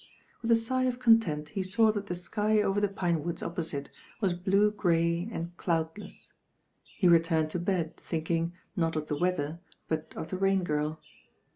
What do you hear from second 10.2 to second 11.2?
the Rain Girl.